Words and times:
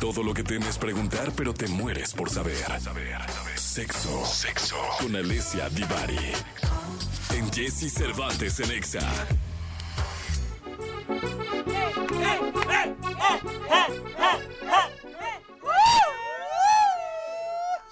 Todo 0.00 0.22
lo 0.22 0.34
que 0.34 0.42
temes 0.42 0.78
preguntar, 0.78 1.32
pero 1.36 1.54
te 1.54 1.66
mueres 1.68 2.12
por 2.12 2.30
saber. 2.30 2.64
Sexo. 3.56 4.24
Sexo. 4.26 4.76
Con 5.00 5.16
Alessia 5.16 5.68
Divari. 5.70 6.32
En 7.34 7.52
Jesse 7.52 7.92
Cervantes 7.92 8.60
en 8.60 8.70
Exa. 8.70 9.00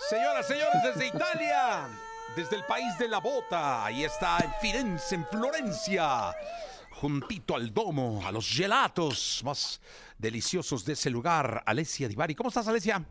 Señoras, 0.09 0.47
señores, 0.47 0.83
desde 0.85 1.07
Italia, 1.07 1.89
desde 2.37 2.57
el 2.57 2.65
país 2.65 2.99
de 2.99 3.09
la 3.09 3.19
bota, 3.19 3.87
ahí 3.87 4.05
está 4.05 4.39
en 4.45 4.53
Firenze, 4.61 5.15
en 5.15 5.27
Florencia, 5.27 6.35
juntito 6.93 7.55
al 7.57 7.73
domo, 7.73 8.27
a 8.27 8.33
los 8.33 8.49
gelatos 8.49 9.41
más 9.45 9.81
deliciosos 10.19 10.85
de 10.85 10.93
ese 10.95 11.11
lugar, 11.11 11.63
Alessia 11.67 12.09
Divari. 12.09 12.35
¿Cómo 12.35 12.49
estás, 12.49 12.69
Alessia? 12.69 13.05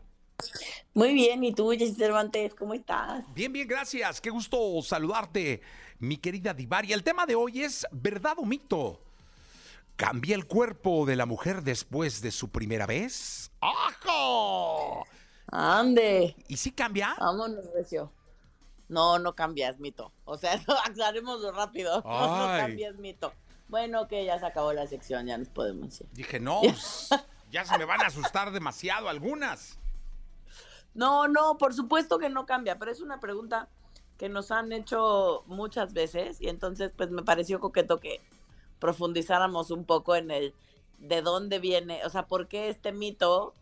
Muy 0.94 1.12
bien, 1.14 1.44
¿y 1.44 1.52
tú, 1.52 1.70
Jessy 1.70 1.94
Cervantes, 1.94 2.54
cómo 2.54 2.74
estás? 2.74 3.24
Bien, 3.34 3.52
bien, 3.52 3.68
gracias. 3.68 4.20
Qué 4.20 4.30
gusto 4.30 4.80
saludarte, 4.82 5.60
mi 5.98 6.16
querida 6.16 6.52
Divari. 6.54 6.92
El 6.92 7.02
tema 7.04 7.26
de 7.26 7.34
hoy 7.34 7.62
es 7.62 7.86
verdad 7.92 8.34
o 8.38 8.44
mito. 8.44 9.00
¿Cambia 9.96 10.34
el 10.34 10.46
cuerpo 10.46 11.04
de 11.06 11.16
la 11.16 11.26
mujer 11.26 11.62
después 11.62 12.22
de 12.22 12.30
su 12.32 12.48
primera 12.48 12.86
vez? 12.86 13.52
¡Ajo! 13.60 15.06
Ande, 15.48 16.34
¿Y 16.48 16.56
si 16.56 16.72
cambia? 16.72 17.14
vámonos, 17.18 17.64
Recio. 17.74 18.10
No, 18.88 19.18
no 19.18 19.34
cambia, 19.34 19.68
es 19.68 19.78
mito. 19.78 20.12
O 20.24 20.36
sea, 20.38 20.60
aclarémoslo 20.86 21.52
rápido. 21.52 22.02
No, 22.02 22.26
no 22.26 22.48
Ay. 22.48 22.60
cambia, 22.62 22.88
es 22.90 22.96
mito. 22.96 23.32
Bueno, 23.72 24.06
que 24.06 24.22
ya 24.26 24.38
se 24.38 24.44
acabó 24.44 24.74
la 24.74 24.86
sección, 24.86 25.26
ya 25.26 25.38
nos 25.38 25.48
podemos 25.48 25.98
ir. 25.98 26.06
Dije, 26.12 26.38
no, 26.38 26.60
ya 27.50 27.64
se 27.64 27.78
me 27.78 27.86
van 27.86 28.02
a 28.02 28.08
asustar 28.08 28.52
demasiado 28.52 29.08
algunas. 29.08 29.78
No, 30.92 31.26
no, 31.26 31.56
por 31.56 31.72
supuesto 31.72 32.18
que 32.18 32.28
no 32.28 32.44
cambia, 32.44 32.78
pero 32.78 32.90
es 32.90 33.00
una 33.00 33.18
pregunta 33.18 33.70
que 34.18 34.28
nos 34.28 34.50
han 34.50 34.72
hecho 34.72 35.44
muchas 35.46 35.94
veces 35.94 36.38
y 36.38 36.50
entonces 36.50 36.92
pues 36.94 37.10
me 37.10 37.22
pareció 37.22 37.60
coqueto 37.60 37.98
que 37.98 38.20
profundizáramos 38.78 39.70
un 39.70 39.86
poco 39.86 40.16
en 40.16 40.30
el 40.30 40.54
de 40.98 41.22
dónde 41.22 41.58
viene, 41.58 42.04
o 42.04 42.10
sea, 42.10 42.26
por 42.26 42.48
qué 42.48 42.68
este 42.68 42.92
mito 42.92 43.54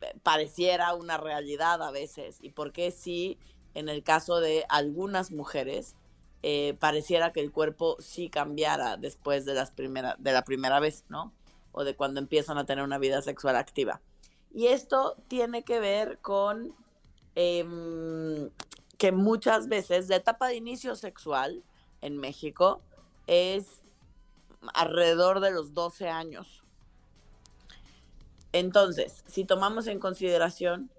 eh, 0.00 0.14
pareciera 0.22 0.94
una 0.94 1.18
realidad 1.18 1.82
a 1.82 1.90
veces 1.90 2.38
y 2.40 2.48
por 2.48 2.72
qué 2.72 2.90
sí, 2.90 3.38
en 3.74 3.90
el 3.90 4.02
caso 4.04 4.40
de 4.40 4.64
algunas 4.70 5.30
mujeres, 5.30 5.96
eh, 6.42 6.74
pareciera 6.78 7.32
que 7.32 7.40
el 7.40 7.52
cuerpo 7.52 7.96
sí 8.00 8.30
cambiara 8.30 8.96
después 8.96 9.44
de, 9.44 9.54
las 9.54 9.70
primera, 9.70 10.16
de 10.18 10.32
la 10.32 10.42
primera 10.42 10.80
vez, 10.80 11.04
¿no? 11.08 11.32
O 11.72 11.84
de 11.84 11.94
cuando 11.94 12.20
empiezan 12.20 12.56
a 12.58 12.64
tener 12.64 12.82
una 12.82 12.98
vida 12.98 13.20
sexual 13.22 13.56
activa. 13.56 14.00
Y 14.52 14.68
esto 14.68 15.16
tiene 15.28 15.62
que 15.62 15.80
ver 15.80 16.18
con 16.18 16.74
em, 17.34 18.50
que 18.98 19.12
muchas 19.12 19.68
veces 19.68 20.08
la 20.08 20.16
etapa 20.16 20.48
de 20.48 20.56
inicio 20.56 20.96
sexual 20.96 21.62
en 22.00 22.16
México 22.16 22.80
es 23.26 23.82
alrededor 24.74 25.40
de 25.40 25.50
los 25.52 25.74
12 25.74 26.08
años. 26.08 26.64
Entonces, 28.52 29.22
si 29.26 29.44
tomamos 29.44 29.86
en 29.86 30.00
consideración 30.00 30.90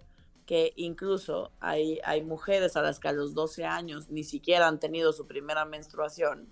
que 0.51 0.73
incluso 0.75 1.49
hay, 1.61 2.01
hay 2.03 2.23
mujeres 2.23 2.75
a 2.75 2.81
las 2.81 2.99
que 2.99 3.07
a 3.07 3.13
los 3.13 3.33
12 3.33 3.63
años 3.63 4.09
ni 4.09 4.25
siquiera 4.25 4.67
han 4.67 4.81
tenido 4.81 5.13
su 5.13 5.25
primera 5.25 5.63
menstruación, 5.63 6.51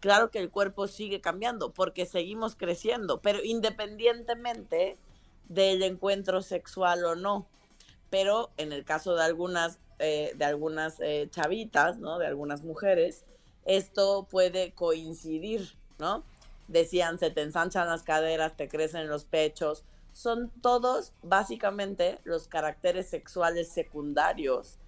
claro 0.00 0.30
que 0.30 0.38
el 0.38 0.48
cuerpo 0.48 0.86
sigue 0.86 1.20
cambiando 1.20 1.74
porque 1.74 2.06
seguimos 2.06 2.56
creciendo, 2.56 3.20
pero 3.20 3.44
independientemente 3.44 4.96
del 5.50 5.82
encuentro 5.82 6.40
sexual 6.40 7.04
o 7.04 7.14
no. 7.14 7.46
Pero 8.08 8.52
en 8.56 8.72
el 8.72 8.86
caso 8.86 9.14
de 9.14 9.22
algunas, 9.22 9.80
eh, 9.98 10.32
de 10.36 10.44
algunas 10.46 10.98
eh, 11.00 11.28
chavitas, 11.30 11.98
¿no? 11.98 12.18
De 12.18 12.26
algunas 12.26 12.64
mujeres, 12.64 13.26
esto 13.66 14.26
puede 14.30 14.72
coincidir, 14.72 15.76
¿no? 15.98 16.24
Decían, 16.68 17.18
se 17.18 17.30
te 17.30 17.42
ensanchan 17.42 17.86
las 17.86 18.02
caderas, 18.02 18.56
te 18.56 18.66
crecen 18.66 19.08
los 19.08 19.26
pechos. 19.26 19.84
Son 20.14 20.50
todos 20.62 21.12
básicamente 21.22 22.18
los 22.24 22.48
caracteres 22.48 23.10
sexuales 23.10 23.68
secundarios 23.70 24.78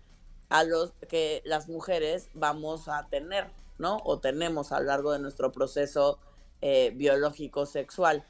a 0.48 0.64
los 0.64 0.92
que 1.09 1.42
las 1.44 1.69
mujeres 1.69 2.31
vamos 2.32 2.88
a 2.88 3.06
tener, 3.10 3.50
¿no? 3.76 3.98
O 4.04 4.19
tenemos 4.19 4.72
a 4.72 4.81
lo 4.81 4.87
largo 4.87 5.12
de 5.12 5.19
nuestro 5.19 5.53
proceso 5.53 6.19
eh, 6.62 6.92
biológico 6.94 7.66
sexual 7.66 8.25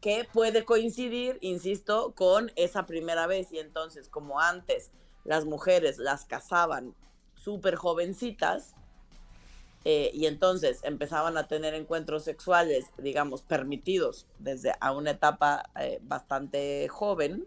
que 0.00 0.26
puede 0.32 0.64
coincidir, 0.64 1.38
insisto, 1.40 2.14
con 2.14 2.52
esa 2.56 2.86
primera 2.86 3.26
vez. 3.26 3.52
Y 3.52 3.58
entonces, 3.58 4.08
como 4.08 4.40
antes 4.40 4.90
las 5.24 5.44
mujeres 5.44 5.98
las 5.98 6.24
casaban 6.24 6.94
súper 7.34 7.76
jovencitas, 7.76 8.74
eh, 9.84 10.10
y 10.12 10.26
entonces 10.26 10.80
empezaban 10.82 11.38
a 11.38 11.48
tener 11.48 11.74
encuentros 11.74 12.24
sexuales, 12.24 12.86
digamos, 12.98 13.42
permitidos 13.42 14.26
desde 14.38 14.74
a 14.78 14.92
una 14.92 15.12
etapa 15.12 15.70
eh, 15.80 15.98
bastante 16.02 16.86
joven, 16.88 17.46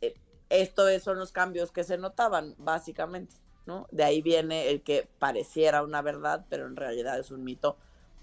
eh, 0.00 0.14
esto 0.50 0.84
son 1.00 1.18
los 1.18 1.32
cambios 1.32 1.72
que 1.72 1.82
se 1.82 1.98
notaban, 1.98 2.54
básicamente, 2.58 3.34
¿no? 3.66 3.88
De 3.90 4.04
ahí 4.04 4.22
viene 4.22 4.70
el 4.70 4.82
que 4.82 5.08
pareciera 5.18 5.82
una 5.82 6.00
verdad, 6.00 6.46
pero 6.48 6.66
en 6.66 6.76
realidad 6.76 7.18
es 7.18 7.32
un 7.32 7.42
mito, 7.42 7.76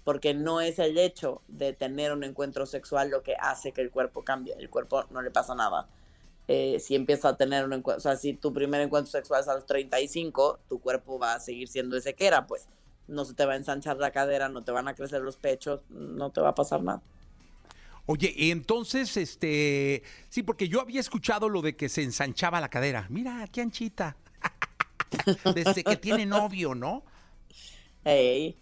porque 0.04 0.32
no 0.32 0.62
es 0.62 0.78
el 0.78 0.96
hecho 0.96 1.42
de 1.46 1.74
tener 1.74 2.12
un 2.12 2.24
encuentro 2.24 2.64
sexual 2.64 3.10
lo 3.10 3.22
que 3.22 3.34
hace 3.38 3.72
que 3.72 3.82
el 3.82 3.90
cuerpo 3.90 4.24
cambie. 4.24 4.54
El 4.58 4.70
cuerpo 4.70 5.04
no 5.10 5.20
le 5.20 5.30
pasa 5.30 5.54
nada. 5.54 5.88
Eh, 6.48 6.80
si 6.80 6.96
empieza 6.96 7.28
a 7.28 7.36
tener 7.36 7.64
un 7.64 7.74
encuentro, 7.74 7.98
o 7.98 8.00
sea, 8.00 8.16
si 8.16 8.32
tu 8.32 8.52
primer 8.52 8.80
encuentro 8.80 9.10
sexual 9.12 9.42
es 9.42 9.48
a 9.48 9.54
los 9.54 9.66
35, 9.66 10.60
tu 10.68 10.80
cuerpo 10.80 11.18
va 11.18 11.34
a 11.34 11.40
seguir 11.40 11.68
siendo 11.68 11.96
ese 11.96 12.14
que 12.14 12.26
era, 12.26 12.46
pues 12.46 12.66
no 13.10 13.24
se 13.24 13.34
te 13.34 13.44
va 13.44 13.54
a 13.54 13.56
ensanchar 13.56 13.96
la 13.98 14.10
cadera, 14.10 14.48
no 14.48 14.62
te 14.62 14.72
van 14.72 14.88
a 14.88 14.94
crecer 14.94 15.20
los 15.20 15.36
pechos, 15.36 15.80
no 15.90 16.30
te 16.30 16.40
va 16.40 16.50
a 16.50 16.54
pasar 16.54 16.82
nada. 16.82 17.02
Oye, 18.06 18.32
y 18.34 18.50
entonces, 18.50 19.16
este, 19.16 20.02
sí, 20.28 20.42
porque 20.42 20.68
yo 20.68 20.80
había 20.80 21.00
escuchado 21.00 21.48
lo 21.48 21.62
de 21.62 21.76
que 21.76 21.88
se 21.88 22.02
ensanchaba 22.02 22.60
la 22.60 22.68
cadera. 22.68 23.06
Mira, 23.08 23.46
qué 23.52 23.60
anchita. 23.60 24.16
Desde 25.54 25.84
que 25.84 25.96
tiene 25.96 26.26
novio, 26.26 26.74
¿no? 26.74 27.04
Ey, 28.04 28.56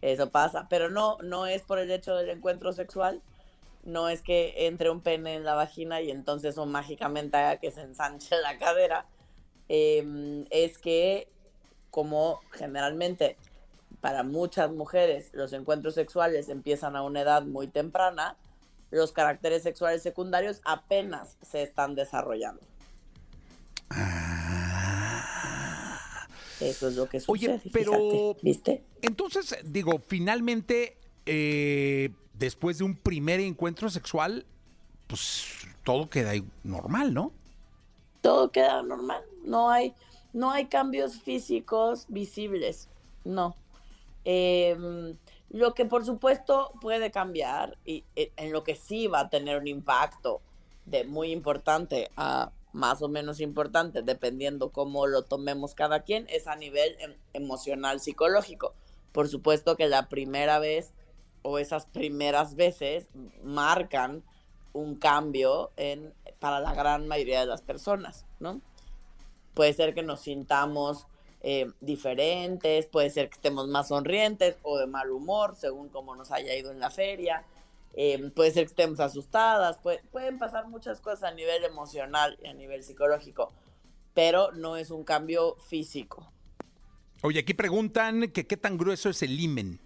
eso 0.00 0.30
pasa, 0.30 0.66
pero 0.68 0.88
no, 0.88 1.18
no 1.22 1.46
es 1.46 1.62
por 1.62 1.78
el 1.78 1.90
hecho 1.90 2.16
del 2.16 2.30
encuentro 2.30 2.72
sexual, 2.72 3.22
no 3.84 4.08
es 4.08 4.22
que 4.22 4.66
entre 4.66 4.90
un 4.90 5.00
pene 5.00 5.34
en 5.34 5.44
la 5.44 5.54
vagina 5.54 6.00
y 6.00 6.10
entonces 6.10 6.54
eso 6.54 6.66
mágicamente 6.66 7.36
haga 7.36 7.58
que 7.58 7.70
se 7.70 7.82
ensanche 7.82 8.36
la 8.40 8.58
cadera, 8.58 9.06
Em, 9.68 10.46
es 10.50 10.78
que 10.78 11.28
como 11.90 12.40
generalmente 12.52 13.36
para 14.00 14.22
muchas 14.22 14.70
mujeres 14.70 15.30
los 15.32 15.52
encuentros 15.52 15.94
sexuales 15.94 16.48
empiezan 16.48 16.96
a 16.96 17.02
una 17.02 17.20
edad 17.22 17.42
muy 17.44 17.66
temprana, 17.66 18.36
los 18.90 19.12
caracteres 19.12 19.62
sexuales 19.62 20.02
secundarios 20.02 20.60
apenas 20.64 21.36
se 21.42 21.62
están 21.62 21.94
desarrollando. 21.94 22.62
Eso 26.60 26.88
es 26.88 26.96
lo 26.96 27.08
que 27.08 27.22
Oye, 27.28 27.46
sucede. 27.58 27.70
pero- 27.72 27.92
fíjate, 27.92 28.36
¿viste? 28.42 28.84
Entonces, 29.02 29.56
digo, 29.64 30.02
finalmente, 30.06 30.96
eh, 31.26 32.10
después 32.34 32.78
de 32.78 32.84
un 32.84 32.96
primer 32.96 33.38
encuentro 33.40 33.88
sexual, 33.90 34.44
pues 35.06 35.44
todo 35.84 36.08
queda 36.10 36.32
normal, 36.64 37.14
¿no? 37.14 37.32
todo 38.20 38.50
queda 38.50 38.82
normal. 38.82 39.22
No 39.44 39.70
hay, 39.70 39.94
no 40.32 40.50
hay 40.50 40.66
cambios 40.66 41.20
físicos 41.22 42.04
visibles. 42.08 42.88
No. 43.24 43.54
Em, 44.24 45.16
lo 45.50 45.74
que 45.74 45.86
por 45.86 46.04
supuesto 46.04 46.72
puede 46.80 47.10
cambiar 47.10 47.78
y 47.84 48.04
eh, 48.16 48.32
en 48.36 48.52
lo 48.52 48.64
que 48.64 48.74
sí 48.74 49.06
va 49.06 49.20
a 49.20 49.30
tener 49.30 49.58
un 49.58 49.68
impacto 49.68 50.42
de 50.84 51.04
muy 51.04 51.32
importante 51.32 52.10
a 52.16 52.52
más 52.72 53.00
o 53.02 53.08
menos 53.08 53.40
importante, 53.40 54.02
dependiendo 54.02 54.70
cómo 54.70 55.06
lo 55.06 55.22
tomemos 55.22 55.74
cada 55.74 56.02
quien, 56.02 56.26
es 56.28 56.46
a 56.46 56.56
nivel 56.56 56.96
em- 57.00 57.16
emocional 57.32 58.00
psicológico. 58.00 58.74
Por 59.12 59.28
supuesto 59.28 59.76
que 59.76 59.88
la 59.88 60.08
primera 60.08 60.58
vez 60.58 60.92
o 61.42 61.58
esas 61.58 61.86
primeras 61.86 62.54
veces 62.54 63.08
marcan 63.42 64.22
un 64.72 64.96
cambio 64.96 65.70
en, 65.76 66.12
para 66.38 66.60
la 66.60 66.74
gran 66.74 67.08
mayoría 67.08 67.40
de 67.40 67.46
las 67.46 67.62
personas, 67.62 68.26
¿no? 68.38 68.60
Puede 69.54 69.72
ser 69.72 69.94
que 69.94 70.02
nos 70.02 70.20
sintamos 70.20 71.06
eh, 71.42 71.70
diferentes, 71.80 72.86
puede 72.86 73.10
ser 73.10 73.28
que 73.28 73.34
estemos 73.36 73.68
más 73.68 73.88
sonrientes 73.88 74.56
o 74.62 74.78
de 74.78 74.86
mal 74.86 75.10
humor, 75.10 75.54
según 75.56 75.88
cómo 75.88 76.16
nos 76.16 76.30
haya 76.32 76.54
ido 76.56 76.70
en 76.70 76.80
la 76.80 76.90
feria, 76.90 77.44
eh, 77.94 78.30
puede 78.34 78.50
ser 78.50 78.64
que 78.64 78.70
estemos 78.70 79.00
asustadas, 79.00 79.78
puede- 79.78 80.02
pueden 80.10 80.38
pasar 80.38 80.66
muchas 80.68 81.00
cosas 81.00 81.24
a 81.24 81.34
nivel 81.34 81.64
emocional 81.64 82.38
y 82.42 82.48
a 82.48 82.54
nivel 82.54 82.82
psicológico, 82.82 83.52
pero 84.14 84.52
no 84.52 84.76
es 84.76 84.90
un 84.90 85.04
cambio 85.04 85.56
físico. 85.68 86.30
Oye, 87.22 87.40
aquí 87.40 87.54
preguntan 87.54 88.30
que 88.32 88.46
qué 88.46 88.56
tan 88.56 88.78
grueso 88.78 89.08
es 89.08 89.22
el 89.22 89.38
himen. 89.38 89.80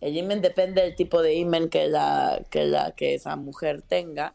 El 0.00 0.16
imen 0.16 0.40
depende 0.40 0.82
del 0.82 0.94
tipo 0.94 1.22
de 1.22 1.34
imen 1.34 1.68
que 1.70 1.88
la 1.88 2.42
que 2.50 2.64
la 2.66 2.92
que 2.92 3.14
esa 3.14 3.34
mujer 3.36 3.82
tenga. 3.82 4.34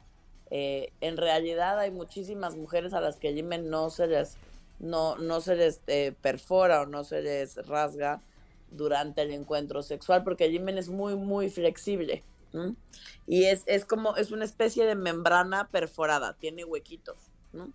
Eh, 0.52 0.92
en 1.02 1.18
realidad 1.18 1.80
hay 1.80 1.90
muchísimas 1.90 2.56
mujeres 2.58 2.94
a 2.94 3.00
las 3.02 3.16
que 3.16 3.30
el 3.30 3.38
himen 3.38 3.70
no 3.70 3.90
se 3.90 4.08
les, 4.08 4.38
no, 4.84 5.18
no 5.18 5.42
se 5.42 5.56
les 5.56 5.80
eh, 5.88 6.14
perfora 6.22 6.82
o 6.82 6.86
no 6.86 7.04
se 7.04 7.22
les 7.22 7.56
rasga 7.68 8.22
durante 8.70 9.22
el 9.22 9.32
encuentro 9.32 9.82
sexual 9.82 10.24
porque 10.24 10.46
el 10.46 10.56
himen 10.56 10.78
es 10.78 10.90
muy, 10.90 11.16
muy 11.16 11.50
flexible. 11.50 12.24
Y 13.26 13.46
es, 13.46 13.64
es 13.66 13.84
como, 13.84 14.16
es 14.16 14.30
una 14.30 14.46
especie 14.46 14.86
de 14.86 14.94
membrana 14.94 15.70
perforada, 15.70 16.36
tiene 16.40 16.64
huequitos. 16.64 17.18
¿no? 17.52 17.72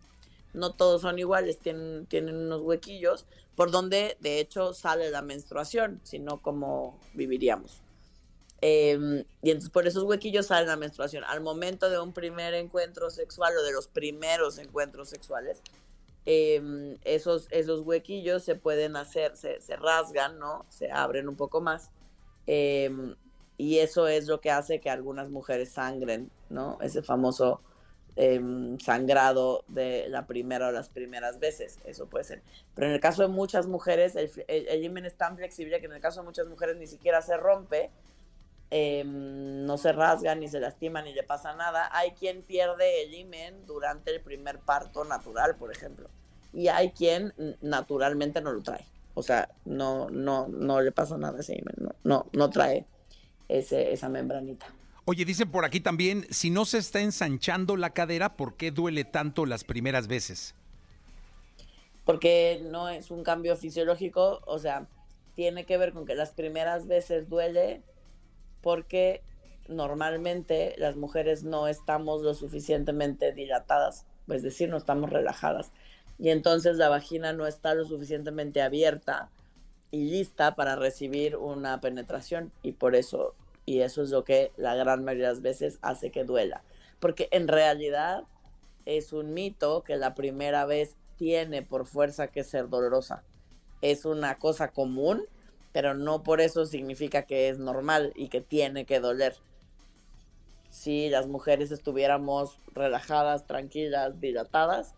no 0.53 0.73
todos 0.73 1.03
son 1.03 1.19
iguales, 1.19 1.59
tienen, 1.59 2.07
tienen 2.07 2.37
unos 2.37 2.63
huequillos 2.63 3.25
por 3.57 3.71
donde 3.71 4.17
de 4.21 4.39
hecho 4.39 4.75
sale 4.75 5.11
la 5.11 5.23
menstruación, 5.23 6.01
sino 6.05 6.41
como 6.43 7.01
viviríamos. 7.15 7.81
Em, 8.61 9.25
y 9.43 9.51
entonces 9.51 9.71
por 9.71 9.87
esos 9.87 10.05
huequillos 10.05 10.47
sale 10.47 10.67
la 10.67 10.77
menstruación. 10.77 11.25
Al 11.25 11.41
momento 11.41 11.91
de 11.91 11.99
un 11.99 12.13
primer 12.13 12.55
encuentro 12.55 13.11
sexual 13.11 13.57
o 13.57 13.63
de 13.63 13.73
los 13.73 13.89
primeros 13.89 14.59
encuentros 14.59 15.09
sexuales, 15.09 15.63
em, 16.31 16.97
esos, 17.05 17.49
esos 17.51 17.81
huequillos 17.81 18.45
se 18.45 18.55
pueden 18.55 18.97
hacer, 18.97 19.37
se, 19.37 19.61
se, 19.61 19.77
rasgan, 19.77 20.39
¿no? 20.39 20.67
Se 20.69 20.91
abren 20.91 21.29
un 21.29 21.37
poco 21.37 21.61
más. 21.61 21.91
Em, 22.47 23.17
y 23.57 23.79
eso 23.79 24.07
es 24.09 24.27
lo 24.27 24.41
que 24.41 24.51
hace 24.51 24.81
que 24.81 24.91
algunas 24.91 25.31
mujeres 25.31 25.71
sangren, 25.73 26.31
¿no? 26.51 26.79
Ese 26.81 27.03
famoso 27.03 27.61
Em, 28.21 28.81
sangrado 28.81 29.65
de 29.69 30.09
la 30.09 30.27
primera 30.27 30.67
o 30.67 30.73
las 30.73 30.89
primeras 30.89 31.39
veces, 31.39 31.79
eso 31.85 32.09
puede 32.09 32.25
ser. 32.25 32.43
Pero 32.75 32.89
en 32.89 32.95
el 32.95 32.99
caso 32.99 33.23
de 33.23 33.29
muchas 33.29 33.69
mujeres, 33.69 34.17
el, 34.17 34.29
el, 34.49 35.07
es 35.07 35.15
tan 35.15 35.37
flexible 35.37 35.79
que 35.79 35.87
en 35.87 35.93
el 35.93 36.01
caso 36.01 36.23
de 36.23 36.27
muchas 36.27 36.49
mujeres 36.49 36.77
ni 36.79 36.89
siquiera 36.89 37.23
se 37.23 37.37
rompe, 37.37 37.93
em, 38.71 39.65
no 39.65 39.79
se 39.79 39.93
rasga, 39.93 40.35
ni 40.35 40.49
se 40.49 40.61
lastima, 40.61 41.03
ni 41.03 41.13
le 41.13 41.23
pasa 41.23 41.55
nada. 41.55 41.89
Hay 41.93 42.13
quien 42.13 42.43
pierde 42.43 43.03
el 43.03 43.15
himen 43.15 43.67
durante 43.67 44.15
el 44.15 44.21
primer 44.21 44.59
parto 44.59 45.05
natural, 45.05 45.57
por 45.57 45.73
ejemplo, 45.73 46.09
y 46.53 46.69
hay 46.69 46.91
quien 46.91 47.35
naturalmente 47.61 48.41
no 48.41 48.53
lo 48.53 48.63
trae. 48.63 48.85
O 49.15 49.23
sea, 49.23 49.49
no, 49.65 50.09
no, 50.11 50.49
no 50.49 50.81
le 50.81 50.93
pasa 50.93 51.19
nada 51.19 51.39
a 51.39 51.41
ese 51.41 51.55
himen, 51.55 51.75
no, 51.79 51.95
no, 52.05 52.27
no 52.33 52.51
trae 52.51 52.87
ese, 53.49 53.93
esa 53.93 54.09
membranita. 54.09 54.67
Oye, 55.11 55.25
dicen 55.25 55.51
por 55.51 55.65
aquí 55.65 55.81
también, 55.81 56.27
si 56.31 56.51
no 56.51 56.67
se 56.67 56.77
está 56.77 57.01
ensanchando 57.01 57.77
la 57.77 57.91
cadera, 57.91 58.37
¿por 58.37 58.57
qué 58.57 58.71
duele 58.71 59.05
tanto 59.05 59.47
las 59.47 59.65
primeras 59.65 60.07
veces? 60.07 60.55
Porque 62.05 62.61
no 62.71 62.91
es 62.91 63.11
un 63.11 63.23
cambio 63.25 63.57
fisiológico, 63.57 64.41
o 64.47 64.59
sea, 64.59 64.87
tiene 65.35 65.65
que 65.65 65.79
ver 65.79 65.93
con 65.93 66.05
que 66.05 66.15
las 66.15 66.33
primeras 66.33 66.87
veces 66.87 67.29
duele 67.29 67.83
porque 68.69 69.23
normalmente 69.67 70.75
las 70.77 70.95
mujeres 70.95 71.43
no 71.43 71.69
estamos 71.69 72.21
lo 72.21 72.35
suficientemente 72.35 73.33
dilatadas, 73.33 74.05
es 74.29 74.43
decir, 74.43 74.69
no 74.69 74.77
estamos 74.77 75.09
relajadas. 75.09 75.73
Y 76.19 76.29
entonces 76.29 76.77
la 76.77 76.91
vagina 76.91 77.33
no 77.33 77.47
está 77.47 77.73
lo 77.73 77.87
suficientemente 77.87 78.61
abierta 78.61 79.31
y 79.91 80.11
lista 80.11 80.55
para 80.55 80.77
recibir 80.77 81.39
una 81.39 81.81
penetración 81.81 82.53
y 82.63 82.73
por 82.73 82.95
eso 82.95 83.35
y 83.65 83.81
eso 83.81 84.03
es 84.03 84.11
lo 84.11 84.23
que 84.23 84.53
la 84.59 84.75
gran 84.75 85.03
mayoría 85.03 85.29
de 85.29 85.33
las 85.33 85.43
veces 85.43 85.79
hace 85.81 86.11
que 86.11 86.25
duela. 86.25 86.63
Porque 87.01 87.29
en 87.31 87.49
realidad 87.49 88.25
es 88.85 89.15
un 89.15 89.33
mito 89.33 89.83
que 89.83 89.97
la 89.97 90.15
primera 90.15 90.67
vez 90.67 90.95
tiene 91.17 91.63
por 91.63 91.87
fuerza 91.87 92.29
que 92.29 92.45
ser 92.45 92.69
dolorosa. 92.69 93.25
Es 93.81 94.05
una 94.05 94.39
cosa 94.39 94.73
común, 94.73 95.25
pero 95.79 95.95
no 95.95 96.25
por 96.25 96.41
eso 96.41 96.67
significa 96.67 97.23
que 97.23 97.49
es 97.49 97.61
normal 97.61 98.13
y 98.17 98.31
que 98.31 98.41
tiene 98.41 98.85
que 98.85 98.99
doler. 98.99 99.37
Si 100.71 101.09
las 101.09 101.29
mujeres 101.29 101.71
estuviéramos 101.71 102.59
relajadas, 102.75 103.47
tranquilas, 103.47 104.21
dilatadas, 104.21 104.97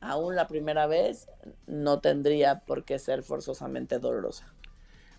aún 0.00 0.34
la 0.34 0.48
primera 0.48 0.88
vez 0.88 1.28
no 1.68 2.00
tendría 2.00 2.58
por 2.58 2.84
qué 2.84 2.98
ser 2.98 3.22
forzosamente 3.22 4.00
dolorosa. 4.00 4.52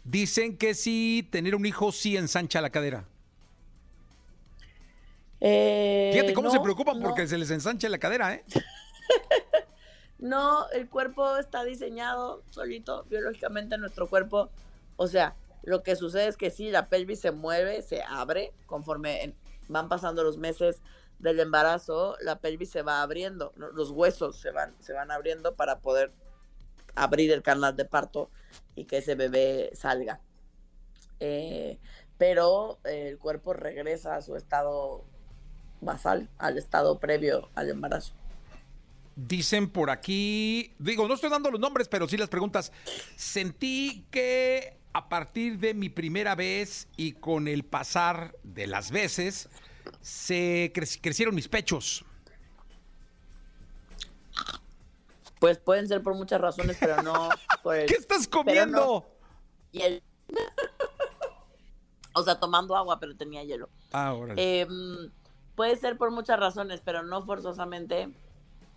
Dicen 0.04 0.58
que 0.58 0.74
sí, 0.74 1.26
tener 1.32 1.56
un 1.56 1.66
hijo 1.66 1.94
sí 1.94 2.18
ensancha 2.18 2.60
la 2.60 2.70
cadera. 2.70 3.06
Eh, 5.40 6.10
Fíjate 6.12 6.34
cómo 6.34 6.52
se 6.52 6.60
preocupan 6.60 7.02
porque 7.02 7.30
se 7.30 7.38
les 7.38 7.50
ensancha 7.50 7.88
la 7.88 7.98
cadera, 7.98 8.34
¿eh? 8.34 8.44
no, 10.20 10.70
el 10.72 10.90
cuerpo 10.90 11.38
está 11.38 11.64
diseñado 11.64 12.44
solito, 12.50 13.06
biológicamente 13.06 13.78
nuestro 13.78 14.10
cuerpo. 14.10 14.50
O 14.98 15.08
sea, 15.08 15.36
lo 15.64 15.84
que 15.84 15.96
sucede 15.96 16.28
es 16.28 16.38
que 16.38 16.52
sí, 16.52 16.70
la 16.70 16.90
pelvis 16.90 17.20
se 17.20 17.32
mueve, 17.32 17.82
se 17.82 18.04
abre 18.04 18.54
conforme 18.66 19.36
van 19.68 19.90
pasando 19.90 20.24
los 20.24 20.38
meses 20.38 20.82
del 21.20 21.40
embarazo, 21.40 22.18
la 22.22 22.40
pelvis 22.40 22.70
se 22.70 22.82
va 22.82 23.02
abriendo, 23.02 23.54
los 23.56 23.90
huesos 23.92 24.38
se 24.38 24.52
van, 24.52 24.76
se 24.80 24.94
van 24.94 25.12
abriendo 25.12 25.56
para 25.56 25.80
poder 25.80 26.12
abrir 26.94 27.32
el 27.32 27.42
canal 27.42 27.76
de 27.76 27.86
parto 27.86 28.30
y 28.76 28.86
que 28.86 28.98
ese 28.98 29.16
bebé 29.16 29.72
salga. 29.74 30.20
Eh, 31.20 31.80
pero 32.18 32.80
el 32.84 33.18
cuerpo 33.18 33.54
regresa 33.54 34.16
a 34.16 34.22
su 34.22 34.36
estado 34.36 35.04
basal, 35.82 36.30
al 36.38 36.58
estado 36.58 37.00
previo 37.00 37.50
al 37.56 37.70
embarazo. 37.70 38.14
Dicen 39.16 39.70
por 39.70 39.90
aquí, 39.90 40.74
digo, 40.78 41.08
no 41.08 41.14
estoy 41.14 41.30
dando 41.30 41.50
los 41.50 41.60
nombres, 41.60 41.88
pero 41.88 42.08
sí 42.08 42.18
las 42.18 42.30
preguntas. 42.30 42.72
Sentí 43.16 44.06
que 44.12 44.78
a 44.96 45.10
partir 45.10 45.60
de 45.60 45.74
mi 45.74 45.90
primera 45.90 46.36
vez 46.36 46.88
y 46.96 47.12
con 47.12 47.50
el 47.50 47.66
pasar 47.66 48.34
de 48.44 48.66
las 48.66 48.92
veces, 48.92 49.50
se 50.00 50.72
crecieron 50.74 51.36
mis 51.36 51.50
pechos. 51.50 52.06
Pues 55.42 55.58
pueden 55.58 55.90
ser 55.90 56.02
por 56.02 56.16
muchas 56.16 56.40
razones, 56.40 56.78
pero 56.80 57.04
no 57.04 57.28
por 57.64 57.76
el... 57.76 57.88
¿Qué 57.88 57.96
estás 57.96 58.26
comiendo? 58.26 59.06
Y 59.74 59.82
el... 59.82 60.04
o 62.14 62.24
sea, 62.24 62.40
tomando 62.40 62.78
agua, 62.78 62.98
pero 62.98 63.18
tenía 63.18 63.44
hielo. 63.44 63.68
Ah, 63.92 64.14
órale. 64.14 64.62
Em, 64.62 65.12
puede 65.56 65.76
ser 65.76 65.98
por 65.98 66.10
muchas 66.10 66.40
razones, 66.40 66.82
pero 66.86 67.04
no 67.04 67.22
forzosamente. 67.26 68.08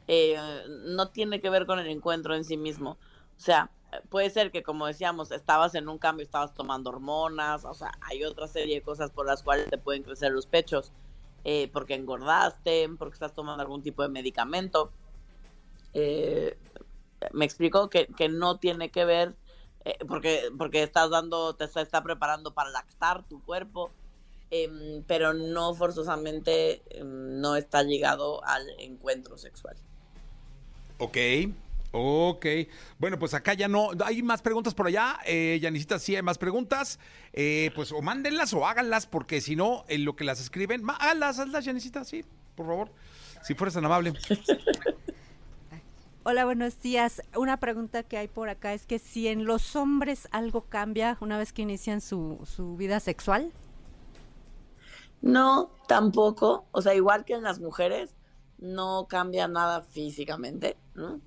Eh, 0.09 0.37
no 0.85 1.11
tiene 1.11 1.41
que 1.41 1.49
ver 1.49 1.65
con 1.65 1.79
el 1.79 1.87
encuentro 1.87 2.35
en 2.35 2.43
sí 2.43 2.57
mismo. 2.57 2.99
O 3.37 3.41
sea, 3.41 3.71
puede 4.09 4.31
ser 4.31 4.51
que, 4.51 4.63
como 4.63 4.87
decíamos, 4.87 5.31
estabas 5.31 5.75
en 5.75 5.89
un 5.89 5.99
cambio, 5.99 6.25
estabas 6.25 6.55
tomando 6.55 6.91
hormonas, 6.91 7.65
o 7.65 7.75
sea, 7.75 7.93
hay 8.01 8.25
otra 8.25 8.47
serie 8.47 8.77
de 8.77 8.83
cosas 8.83 9.11
por 9.11 9.27
las 9.27 9.43
cuales 9.43 9.71
te 9.71 9.79
pueden 9.79 10.03
crecer 10.03 10.33
los 10.33 10.47
pechos, 10.47 10.93
eh, 11.45 11.71
porque 11.73 11.95
engordaste, 11.95 12.89
porque 12.99 13.15
estás 13.15 13.35
tomando 13.35 13.63
algún 13.63 13.83
tipo 13.83 14.03
de 14.03 14.09
medicamento. 14.09 14.93
Eh, 15.95 16.59
me 17.33 17.45
explico 17.45 17.89
que, 17.89 18.09
no 18.29 18.59
tiene 18.59 18.91
que 18.91 19.05
ver, 19.05 19.35
eh, 19.85 19.97
porque, 20.07 20.51
porque 20.57 20.83
estás 20.83 21.11
dando, 21.11 21.55
te 21.55 21.65
está, 21.65 22.03
preparando 22.03 22.53
para 22.53 22.71
lactar 22.71 23.27
tu 23.27 23.43
cuerpo, 23.43 23.91
em, 24.51 25.03
pero 25.07 25.33
no 25.35 25.75
forzosamente 25.75 26.83
em, 26.91 27.41
no 27.41 27.57
está 27.57 27.83
ligado 27.83 28.45
al 28.45 28.69
encuentro 28.79 29.39
sexual. 29.39 29.77
Ok, 30.99 31.17
Ok, 31.91 32.45
bueno, 32.99 33.19
pues 33.19 33.33
acá 33.33 33.55
ya 33.55 33.67
no, 33.67 33.91
hay 34.05 34.23
más 34.23 34.43
preguntas 34.43 34.75
por 34.75 34.87
allá, 34.87 35.19
eh, 35.25 35.59
Yanisita, 35.61 35.99
sí 35.99 36.15
hay 36.15 36.23
más 36.23 36.37
preguntas, 36.37 36.99
eh, 37.33 37.71
pues 37.75 37.93
o 37.93 38.03
mándenlas 38.03 38.53
o 38.53 38.67
háganlas, 38.67 39.07
porque 39.07 39.41
si 39.41 39.57
no, 39.57 39.85
en 39.89 40.05
lo 40.05 40.15
que 40.15 40.25
las 40.25 40.39
escriben, 40.39 40.83
hazlas, 41.01 41.39
hazlas, 41.39 41.65
Yanisita, 41.65 42.05
sí, 42.05 42.25
por 42.55 42.67
favor, 42.67 42.93
si 43.43 43.55
fueras 43.55 43.75
tan 43.75 43.87
amable. 43.87 44.13
Hola, 46.25 46.45
buenos 46.45 46.83
días. 46.83 47.23
Una 47.35 47.57
pregunta 47.57 48.03
que 48.03 48.19
hay 48.19 48.29
por 48.29 48.51
acá 48.51 48.75
es 48.75 48.85
que 48.85 48.99
si 48.99 49.29
en 49.29 49.47
los 49.47 49.75
hombres 49.75 50.29
algo 50.31 50.61
cambia 50.61 51.17
una 51.23 51.39
vez 51.39 51.55
que 51.55 51.63
inician 51.63 52.03
su, 52.03 52.39
su 52.45 52.77
vida 52.77 53.01
sexual. 53.01 53.51
No, 55.23 55.71
tampoco. 55.87 56.67
O 56.73 56.83
sea, 56.83 56.95
igual 56.95 57.25
que 57.25 57.33
en 57.33 57.43
las 57.43 57.61
mujeres, 57.61 58.15
no 58.59 59.07
cambia 59.09 59.49
nada 59.49 59.81
físicamente, 59.81 60.77
¿no? 60.95 61.23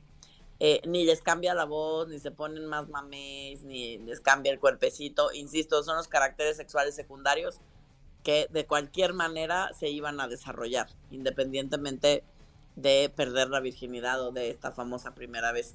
Eh, 0.63 0.79
ni 0.85 1.05
les 1.05 1.21
cambia 1.21 1.55
la 1.55 1.65
voz, 1.65 2.07
ni 2.07 2.19
se 2.19 2.29
ponen 2.29 2.67
más 2.67 2.87
mamés, 2.87 3.63
ni 3.63 3.97
les 3.97 4.19
cambia 4.19 4.51
el 4.51 4.59
cuerpecito. 4.59 5.31
Insisto, 5.33 5.81
son 5.81 5.97
los 5.97 6.07
caracteres 6.07 6.55
sexuales 6.55 6.93
secundarios 6.93 7.59
que 8.21 8.47
de 8.51 8.67
cualquier 8.67 9.13
manera 9.13 9.71
se 9.73 9.89
iban 9.89 10.19
a 10.19 10.27
desarrollar, 10.27 10.87
independientemente 11.09 12.23
de 12.75 13.11
perder 13.15 13.49
la 13.49 13.59
virginidad 13.59 14.21
o 14.21 14.31
de 14.31 14.51
esta 14.51 14.71
famosa 14.71 15.15
primera 15.15 15.51
vez. 15.51 15.73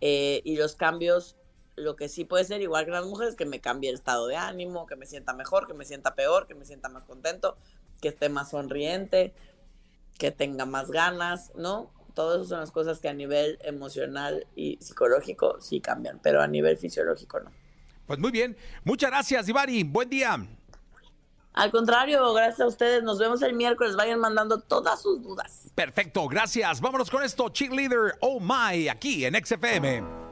Eh, 0.00 0.40
y 0.44 0.54
los 0.54 0.76
cambios, 0.76 1.34
lo 1.74 1.96
que 1.96 2.08
sí 2.08 2.24
puede 2.24 2.44
ser, 2.44 2.60
igual 2.62 2.84
que 2.84 2.92
las 2.92 3.06
mujeres, 3.06 3.34
que 3.34 3.44
me 3.44 3.60
cambie 3.60 3.90
el 3.90 3.96
estado 3.96 4.28
de 4.28 4.36
ánimo, 4.36 4.86
que 4.86 4.94
me 4.94 5.06
sienta 5.06 5.32
mejor, 5.32 5.66
que 5.66 5.74
me 5.74 5.84
sienta 5.84 6.14
peor, 6.14 6.46
que 6.46 6.54
me 6.54 6.64
sienta 6.64 6.88
más 6.88 7.02
contento, 7.02 7.56
que 8.00 8.06
esté 8.06 8.28
más 8.28 8.50
sonriente, 8.50 9.34
que 10.16 10.30
tenga 10.30 10.64
más 10.64 10.92
ganas, 10.92 11.50
¿no? 11.56 11.90
Todas 12.18 12.38
esas 12.38 12.48
son 12.48 12.58
las 12.58 12.72
cosas 12.72 12.98
que 12.98 13.08
a 13.08 13.14
nivel 13.14 13.60
emocional 13.62 14.44
y 14.56 14.76
psicológico 14.80 15.60
sí 15.60 15.80
cambian, 15.80 16.18
pero 16.20 16.42
a 16.42 16.48
nivel 16.48 16.76
fisiológico 16.76 17.38
no. 17.38 17.52
Pues 18.08 18.18
muy 18.18 18.32
bien. 18.32 18.56
Muchas 18.82 19.12
gracias, 19.12 19.48
Ivari. 19.48 19.84
Buen 19.84 20.10
día. 20.10 20.36
Al 21.52 21.70
contrario, 21.70 22.32
gracias 22.34 22.60
a 22.60 22.66
ustedes. 22.66 23.04
Nos 23.04 23.20
vemos 23.20 23.40
el 23.42 23.52
miércoles. 23.54 23.94
Vayan 23.94 24.18
mandando 24.18 24.58
todas 24.58 25.00
sus 25.00 25.22
dudas. 25.22 25.70
Perfecto, 25.76 26.26
gracias. 26.26 26.80
Vámonos 26.80 27.08
con 27.08 27.22
esto. 27.22 27.50
Cheerleader 27.50 28.16
Oh 28.20 28.40
My, 28.40 28.88
aquí 28.88 29.24
en 29.24 29.36
XFM. 29.36 30.27